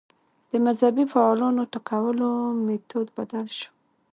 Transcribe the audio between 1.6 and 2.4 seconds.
ټکولو